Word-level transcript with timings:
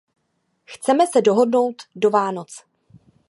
Chceme 0.65 1.05
se 1.07 1.21
dohodnout 1.21 1.75
do 1.95 2.09
Vánoc. 2.09 2.63